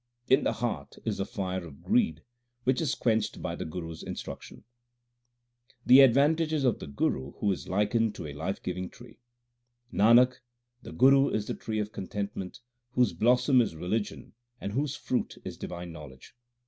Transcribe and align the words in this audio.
In 0.27 0.43
the 0.43 0.53
heart 0.53 0.95
is 1.05 1.17
the 1.19 1.27
fire 1.27 1.63
of 1.63 1.83
greed 1.83 2.23
which 2.63 2.81
is 2.81 2.95
quenched 2.95 3.39
by 3.39 3.55
the 3.55 3.65
Guru 3.65 3.91
s 3.91 4.01
instruction. 4.01 4.63
The 5.85 5.99
advantages 6.01 6.63
of 6.63 6.79
the 6.79 6.87
Guru, 6.87 7.33
who 7.33 7.51
is 7.51 7.67
likened 7.67 8.15
to 8.15 8.25
a 8.25 8.33
life 8.33 8.63
giving 8.63 8.89
tree: 8.89 9.19
Nanak, 9.93 10.37
the 10.81 10.91
Guru 10.91 11.29
is 11.29 11.45
the 11.45 11.53
tree 11.53 11.77
of 11.77 11.91
contentment, 11.91 12.61
whose 12.93 13.13
blossom 13.13 13.61
is 13.61 13.75
religion 13.75 14.33
and 14.59 14.71
whose 14.73 14.95
fruit 14.95 15.37
is 15.45 15.55
divine 15.55 15.91
knowledge. 15.91 16.33